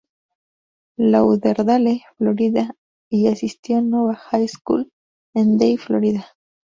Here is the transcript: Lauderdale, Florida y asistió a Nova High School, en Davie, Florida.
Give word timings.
Lauderdale, 0.97 2.01
Florida 2.17 2.73
y 3.07 3.27
asistió 3.27 3.77
a 3.77 3.81
Nova 3.81 4.15
High 4.15 4.47
School, 4.47 4.91
en 5.35 5.59
Davie, 5.59 5.77
Florida. 5.77 6.25